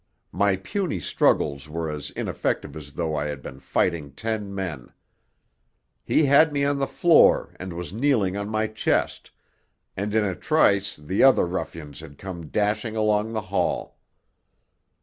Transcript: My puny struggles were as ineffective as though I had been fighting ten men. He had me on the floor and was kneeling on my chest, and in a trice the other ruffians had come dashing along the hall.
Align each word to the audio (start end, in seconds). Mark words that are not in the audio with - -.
My 0.31 0.55
puny 0.55 0.99
struggles 0.99 1.69
were 1.69 1.91
as 1.91 2.09
ineffective 2.09 2.75
as 2.75 2.93
though 2.93 3.15
I 3.15 3.25
had 3.25 3.43
been 3.43 3.59
fighting 3.59 4.13
ten 4.13 4.51
men. 4.55 4.91
He 6.03 6.25
had 6.25 6.51
me 6.51 6.65
on 6.65 6.79
the 6.79 6.87
floor 6.87 7.55
and 7.59 7.71
was 7.73 7.93
kneeling 7.93 8.35
on 8.35 8.49
my 8.49 8.65
chest, 8.65 9.29
and 9.95 10.15
in 10.15 10.25
a 10.25 10.33
trice 10.33 10.95
the 10.95 11.21
other 11.21 11.45
ruffians 11.45 11.99
had 11.99 12.17
come 12.17 12.47
dashing 12.47 12.95
along 12.95 13.33
the 13.33 13.41
hall. 13.53 13.99